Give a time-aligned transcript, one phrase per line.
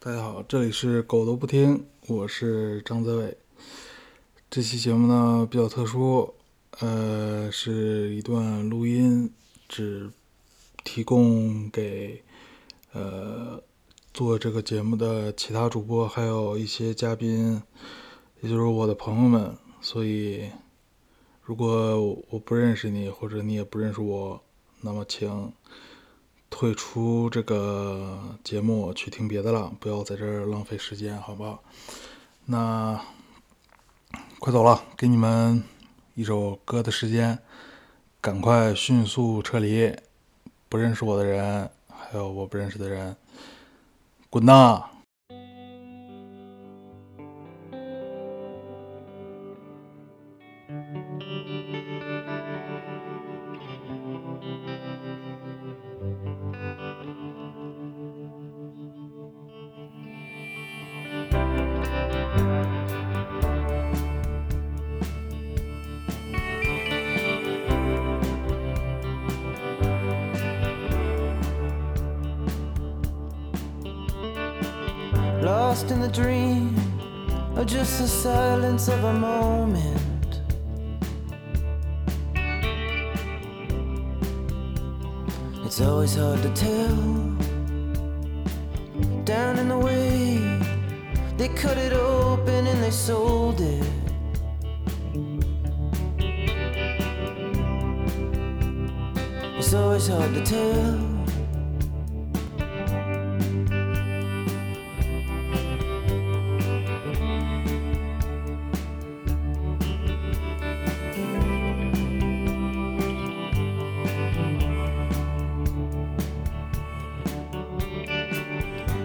[0.00, 3.36] 大家好，这里是狗都不听，我是张泽伟。
[4.48, 6.34] 这期节目呢比较特殊，
[6.78, 9.28] 呃，是一段录音，
[9.68, 10.08] 只
[10.84, 12.22] 提供给
[12.92, 13.60] 呃
[14.14, 17.60] 做这个节目的其他主播，还有一些嘉宾，
[18.40, 19.52] 也就是我的朋友们。
[19.80, 20.48] 所以，
[21.42, 24.40] 如果我不认识你，或者你也不认识我，
[24.80, 25.52] 那么请。
[26.50, 31.58] 退出这个节目，去听别的了，不要在这儿浪费时间，好吧？
[32.46, 33.00] 那
[34.38, 35.62] 快走了，给你们
[36.14, 37.38] 一首歌的时间，
[38.20, 39.94] 赶快迅速撤离。
[40.70, 43.16] 不认识我的人，还有我不认识的人，
[44.28, 44.84] 滚呐
[75.48, 76.76] ！lost in the dream
[77.56, 80.42] or just the silence of a moment.
[85.64, 86.98] It's always hard to tell.
[89.24, 90.38] Down in the way,
[91.38, 93.86] they cut it open and they sold it.
[99.58, 101.07] It's always hard to tell.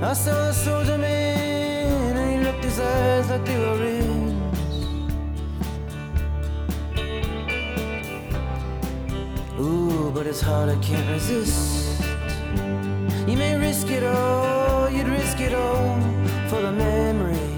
[0.00, 4.32] I saw a soldier man, and he looked his eyes like they were rings.
[9.58, 12.00] Ooh, but it's hard, I can't resist.
[13.26, 16.00] You may risk it all, you'd risk it all
[16.48, 17.48] for the memory.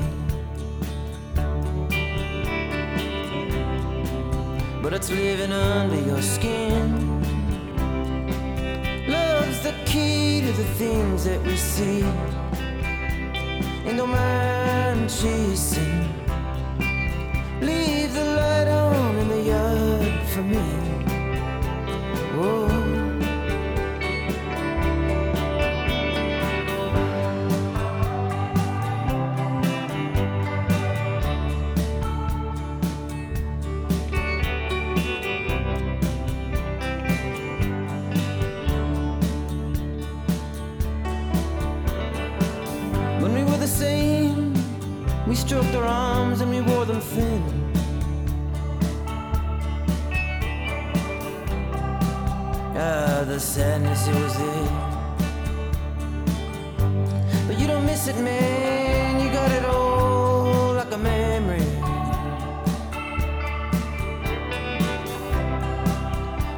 [4.83, 7.21] But it's living under your skin
[9.07, 12.03] Love's the key to the things that we see.
[13.87, 16.09] And don't mind chasing.
[17.61, 20.65] Leave the light on in the yard for me.
[22.37, 22.70] Whoa.
[45.91, 47.43] Arms and we wore them thin.
[52.77, 54.91] Ah, the sadness, it was there.
[57.47, 59.21] But you don't miss it, man.
[59.23, 61.67] You got it all like a memory.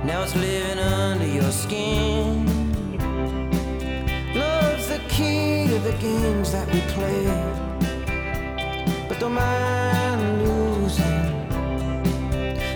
[0.04, 2.46] Now it's living under your skin.
[4.34, 7.61] Love's the key to the games that we play.
[9.32, 11.24] Mind losing.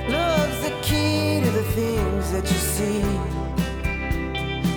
[0.09, 3.03] Love's the key to the things that you see.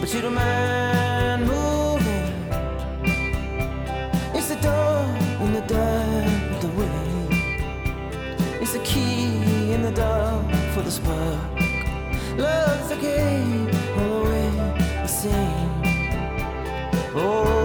[0.01, 2.33] But you don't mind moving.
[4.35, 5.05] It's the door
[5.45, 7.03] in the dark the way.
[8.61, 11.59] It's the key in the dark for the spark.
[12.37, 14.51] Love's the game all the way
[15.01, 15.69] the same.
[17.15, 17.58] Oh,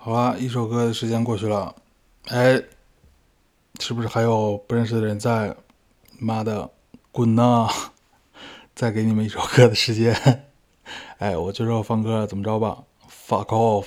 [0.00, 1.74] 好啊，一首歌的时间过去了。
[2.28, 2.62] 哎，
[3.80, 5.56] 是不是还有不认识的人在？
[6.20, 6.70] 妈的，
[7.10, 7.68] 滚呐！
[8.76, 10.44] 再给你们一首歌的时间。
[11.18, 12.84] 哎，我就知道放歌怎么着吧。
[13.10, 13.86] fuck off。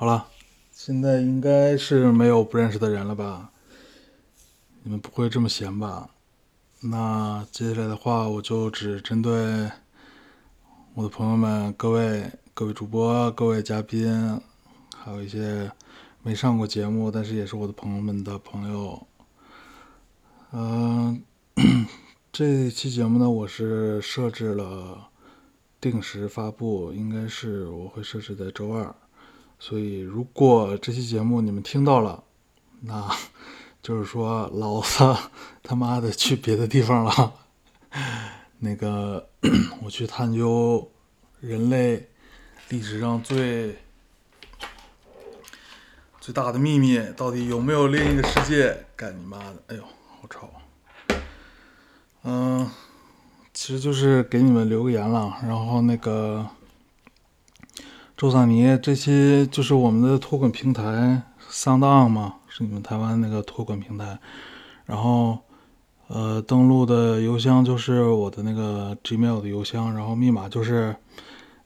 [0.00, 0.28] 好了。
[0.72, 3.50] 现在应该是没有不认识的人了吧？
[4.82, 6.08] 你们不会这么闲吧？
[6.80, 9.70] 那接下来的话我就只针对
[10.94, 14.40] 我的朋友们各位各位主播各位嘉宾
[14.96, 15.70] 还有一些
[16.22, 19.06] 没上过节目但是也是我的朋友们的朋友。
[20.52, 21.22] 嗯
[22.32, 25.10] 这期节目呢我是设置了
[25.78, 28.94] 定时发布应该是我会设置在周二。
[29.62, 32.24] 所以，如果这期节目你们听到了，
[32.80, 33.08] 那
[33.82, 35.14] 就是说老子
[35.62, 37.34] 他妈的去别的地方了。
[38.58, 39.28] 那个，
[39.84, 40.90] 我去探究
[41.40, 42.08] 人类
[42.70, 43.76] 历史上最
[46.20, 48.84] 最大的秘密，到底有没有另一个世界？
[48.96, 49.62] 干你妈的！
[49.68, 50.50] 哎呦，好吵。
[52.22, 52.70] 嗯，
[53.52, 55.36] 其实就是给你们留个言了。
[55.42, 56.46] 然后那个
[58.20, 64.18] 周萨尼这期就是我们的托管平台 SoundOn 嘛，是你们台湾那个托管平台。
[64.84, 65.38] 然后
[66.08, 70.94] 呃，登录的邮箱就是我的那个 Gmail 的邮箱，然后密码就是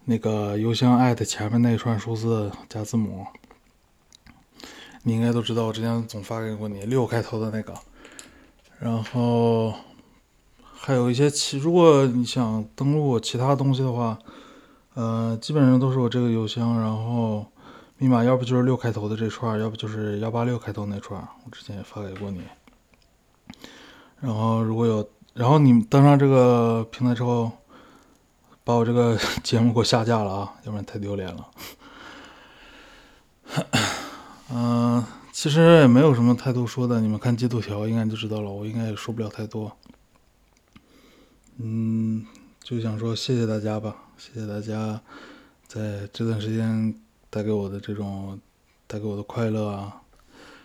[0.04, 3.26] 那个邮箱艾特前面那一串数字加字母。
[5.02, 7.74] 你应该都知道，我之前总发给过你六开头的那个。
[8.78, 9.74] 然后
[10.72, 14.16] 还有一些其，如果你想登录其他东西的话，
[14.94, 17.46] 呃，基本上都是我这个邮箱，然后
[17.98, 21.20] 密码要不就是六开头的这串，要不就是幺八六开头那串。
[21.44, 22.40] 我之前也发给过你。
[24.20, 27.50] 然后如果有，然后你们登上这个平台之后，
[28.62, 31.50] 把我这个 节目给我下架了啊，要不然太丢脸了。
[34.50, 39.76] 嗯、其实也没有什么太多说的，你们看进度条应该就知道了，我应该也说不了太多。
[41.58, 42.24] 嗯，
[42.64, 44.98] 就想说谢谢大家吧，谢谢大家
[45.66, 46.94] 在这段时间
[47.28, 48.40] 带给我的这种
[48.86, 50.00] 带给我的快乐啊。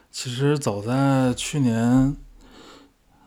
[0.09, 2.15] 其实早在去年，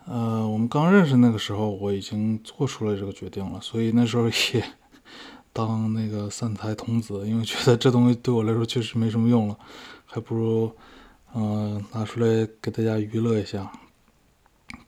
[0.06, 4.64] 呃，我们刚认识那个时候，我已经做出了这个决定了，所以那时候也
[5.52, 9.58] 当那个散财童子，因为觉得这东西对我来说确实没什么用了，
[10.06, 10.74] 还不如
[11.34, 13.70] 嗯、呃拿出来给大家娱乐一下。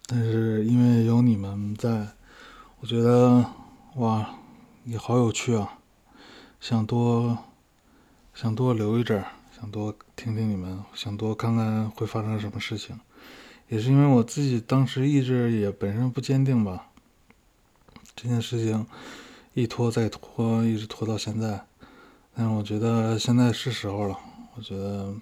[0.06, 2.08] 但是因为有你们在，
[2.80, 3.44] 我觉得
[3.96, 4.34] 哇，
[4.84, 5.78] 也好有趣啊，
[6.58, 7.38] 想多
[8.34, 12.98] 想多留一阵儿，想多听听你们，想多看看会发生什么事情。
[13.68, 16.88] 也是因为我自己当时意志也本身不坚定吧，
[18.16, 18.84] 这件事情
[19.52, 21.64] 一拖再拖，一直拖到现在。
[22.34, 24.18] 但是我觉得现在是时候了，
[24.56, 25.14] 我觉得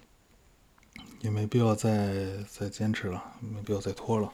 [1.21, 4.31] 也没必要再再坚持了，没必要再拖了。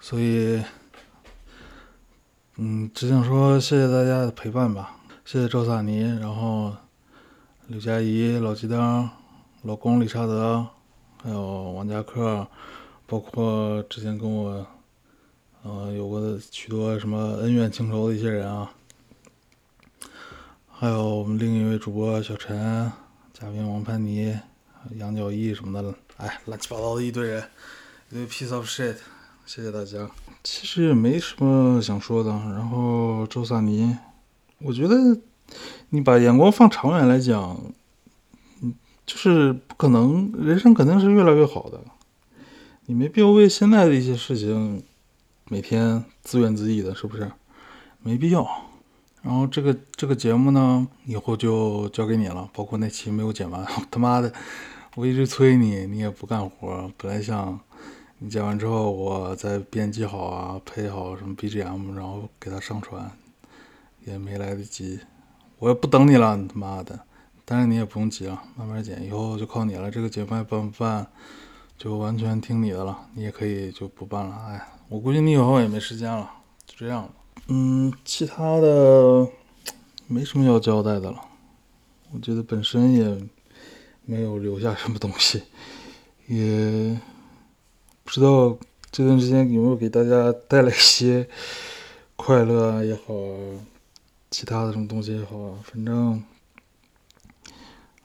[0.00, 0.64] 所以，
[2.56, 6.70] 嗯，只想说谢谢大家的陪伴吧，谢谢赵萨尼，然后
[7.66, 9.08] 刘佳怡、老鸡灯、
[9.62, 10.66] 老公理查德，
[11.22, 12.46] 还有王家克，
[13.06, 14.66] 包括之前跟我
[15.62, 18.70] 呃有过的许多什么恩怨情仇的一些人啊，
[20.70, 22.92] 还有我们另一位主播小陈、
[23.32, 24.38] 嘉宾王潘妮、
[24.96, 27.42] 杨角义什么的，哎，乱七八糟的一堆人，
[28.10, 28.96] 一堆 piece of shit。
[29.54, 30.10] 谢谢大家。
[30.42, 32.30] 其实也没什么想说的。
[32.30, 33.94] 然后周萨尼，
[34.60, 34.96] 我觉得
[35.90, 37.60] 你把眼光放长远来讲，
[38.62, 38.72] 嗯，
[39.04, 41.78] 就是不可能，人生肯定是越来越好的。
[42.86, 44.82] 你没必要为现在的一些事情
[45.50, 47.30] 每天自怨自艾的，是不是？
[48.02, 48.48] 没必要。
[49.20, 54.32] 然后这个这个节目呢，以后就交给你了，包括那期没有剪完， 他妈的，
[54.94, 56.90] 我一直催你，你也不干活。
[56.96, 57.60] 本来想
[58.24, 63.10] 你剪完之后，我再编辑好啊，配好什么 BGM，然后给它上传，
[64.04, 65.00] 也没来得及。
[65.58, 67.00] 我也不等你了，你他妈的！
[67.44, 69.90] 但是你也不用急啊，慢慢剪，以后就靠你了。
[69.90, 71.04] 这个节目办不办，
[71.76, 72.96] 就完全听你的了。
[73.14, 74.36] 你也可以就不办了。
[74.46, 76.30] 哎，我估计你以后也没时间了，
[76.64, 77.10] 就这样了。
[77.48, 79.26] 嗯，其他的
[80.06, 81.20] 没什么要交代的了。
[82.12, 83.26] 我觉得本身也
[84.04, 85.42] 没有留下什么东西，
[86.28, 86.96] 也
[88.14, 88.58] 不知道
[88.90, 91.26] 这段时间有没有给大家带来一些
[92.14, 93.14] 快乐啊也好，
[94.30, 96.22] 其他的什么东西也好，反正，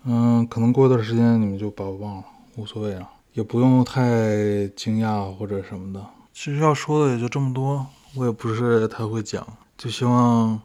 [0.06, 2.24] 嗯，可能过一段时间你们就把我忘了，
[2.56, 6.02] 无所谓了，也不用太惊讶或者什么的。
[6.34, 7.86] 其实要说的也就这么多，
[8.16, 9.46] 我也不是太会讲，
[9.78, 10.62] 就希望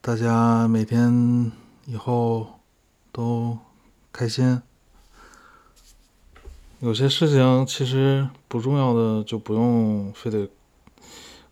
[0.00, 1.52] 大家每天
[1.86, 2.58] 以后
[3.12, 3.56] 都
[4.12, 4.60] 开心。
[6.82, 10.48] 有些事情其实不重要的就不用非得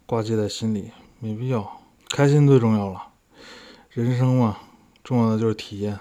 [0.04, 1.80] 挂记在心里，没必要。
[2.08, 3.00] 开心最重要了，
[3.90, 4.58] 人生嘛，
[5.04, 6.00] 重要的就是体验，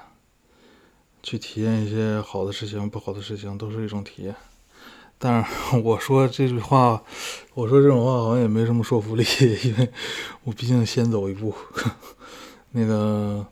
[1.22, 4.36] 去体验一些好的事情、不好的事情，都是一种体验。
[5.20, 7.04] 但是我说这句话，
[7.54, 9.24] 我说这种话好像也没什么说服力，
[9.64, 9.90] 因为
[10.44, 11.54] 我毕竟先走一步。
[12.74, 13.46] 那个，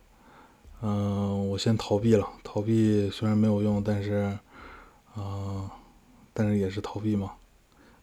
[0.82, 2.28] 嗯、我先逃避了。
[2.44, 4.36] 逃避虽然没有用，但是，
[5.18, 5.72] 啊、
[6.34, 7.34] 但是也是逃避嘛。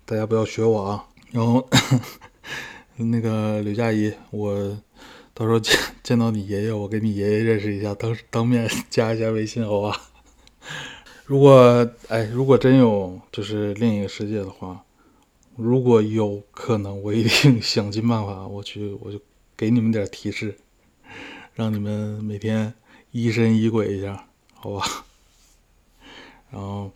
[0.05, 1.07] 大家不要学我啊。
[1.31, 1.69] 然后，
[2.97, 4.79] 那个刘佳怡，我
[5.33, 10.01] 到时候见 见到你爷爷，我跟你爷爷认识一下，当当面加一下微信，好吧？
[11.27, 14.85] 如果哎，如果真有就是另一个世界的话，
[15.57, 19.21] 如果有可能，我一定想尽办法，我去，我就
[19.57, 20.57] 给你们点提示，
[21.55, 22.75] 让你们每天
[23.11, 24.85] 疑神疑鬼一下，好吧？
[26.51, 26.93] 然后，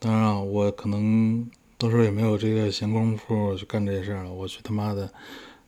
[0.00, 5.12] 当然啊，我可能到时候也没有这个闲工夫去干这些事儿了，我去他妈的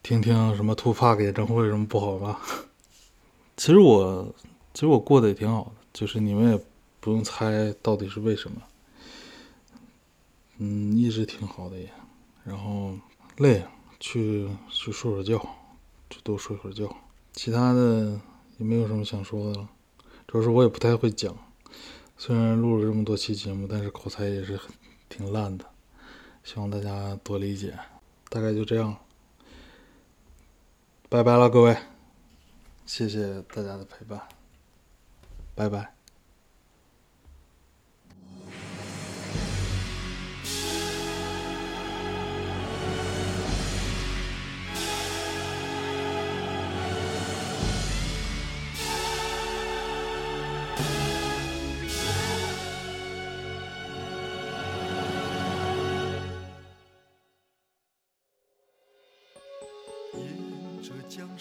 [0.03, 2.41] 听听什么 Tupac 演唱会什么不好吧？
[3.59, 4.35] 其实我，
[4.73, 6.65] 其实我过得也挺好的，就是你们也
[6.99, 8.57] 不用猜到底是为什么。
[10.57, 11.91] 嗯，一直挺好的也，
[12.43, 12.95] 然后
[13.37, 13.63] 累，
[14.01, 15.37] 去去睡会儿觉，
[16.09, 16.89] 就多睡会儿觉。
[17.35, 18.19] 其他的
[18.57, 19.69] 也没有什么想说的了，
[20.27, 21.37] 主要是我也不太会讲，
[22.17, 24.71] 虽然录了这么多期节目，但是口才也是很
[25.09, 25.65] 挺烂的，
[26.45, 27.77] 希望大家多理解。
[28.29, 28.97] 大概就这样，
[31.09, 31.77] 拜拜了各位，
[32.87, 34.21] 谢谢大家的陪伴，
[35.55, 36.02] 拜拜。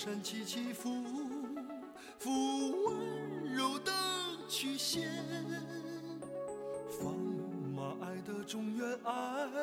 [0.03, 0.89] 山起起伏
[2.17, 2.31] 伏，
[2.85, 3.91] 温柔的
[4.49, 5.07] 曲线，
[6.89, 7.15] 放
[7.71, 9.60] 马爱的中原，爱。